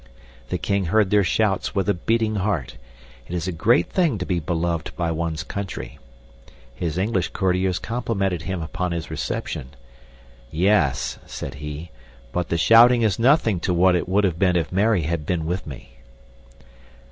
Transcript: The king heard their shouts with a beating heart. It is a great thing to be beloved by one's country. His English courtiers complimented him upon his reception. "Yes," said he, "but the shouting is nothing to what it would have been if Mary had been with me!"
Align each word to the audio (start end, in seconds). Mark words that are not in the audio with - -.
The 0.49 0.57
king 0.57 0.85
heard 0.85 1.11
their 1.11 1.23
shouts 1.23 1.75
with 1.75 1.87
a 1.87 1.93
beating 1.93 2.37
heart. 2.37 2.75
It 3.27 3.35
is 3.35 3.47
a 3.47 3.51
great 3.51 3.91
thing 3.91 4.17
to 4.17 4.25
be 4.25 4.39
beloved 4.39 4.89
by 4.95 5.11
one's 5.11 5.43
country. 5.43 5.99
His 6.73 6.97
English 6.97 7.27
courtiers 7.27 7.77
complimented 7.77 8.41
him 8.41 8.63
upon 8.63 8.93
his 8.93 9.11
reception. 9.11 9.75
"Yes," 10.49 11.19
said 11.27 11.53
he, 11.61 11.91
"but 12.31 12.49
the 12.49 12.57
shouting 12.57 13.03
is 13.03 13.19
nothing 13.19 13.59
to 13.59 13.75
what 13.75 13.95
it 13.95 14.09
would 14.09 14.23
have 14.23 14.39
been 14.39 14.55
if 14.55 14.71
Mary 14.71 15.03
had 15.03 15.23
been 15.23 15.45
with 15.45 15.67
me!" 15.67 15.97